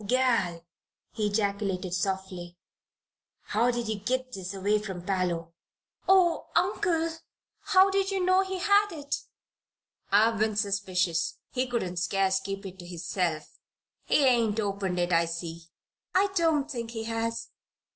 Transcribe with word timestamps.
"Gal!" 0.07 0.65
he 1.11 1.27
ejaculated, 1.27 1.93
softly, 1.93 2.57
"how'd 3.49 3.75
ye 3.75 3.93
git 3.99 4.31
this 4.33 4.51
away 4.51 4.79
from 4.79 5.05
Parloe?" 5.05 5.53
"Oh, 6.09 6.47
Uncle! 6.55 7.11
how 7.59 7.91
did 7.91 8.09
you 8.09 8.19
know 8.25 8.41
he 8.41 8.57
had 8.57 8.91
it?" 8.91 9.21
"I've 10.11 10.39
been 10.39 10.55
suspicious. 10.55 11.37
He 11.51 11.67
couldn't 11.67 11.97
scarce 11.97 12.39
keep 12.39 12.65
it 12.65 12.79
to 12.79 12.85
hisself. 12.87 13.59
He 14.05 14.25
ain't 14.25 14.59
opened 14.59 14.97
it, 14.97 15.13
I 15.13 15.25
see." 15.25 15.65
"I 16.15 16.29
don't 16.33 16.71
think 16.71 16.89
he 16.89 17.03
has." 17.03 17.49